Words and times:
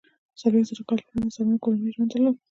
څلویښت 0.39 0.67
زره 0.73 0.83
کاله 0.87 1.01
وړاندې 1.03 1.25
انسانانو 1.27 1.61
کورنی 1.63 1.93
ژوند 1.95 2.09
درلود. 2.11 2.35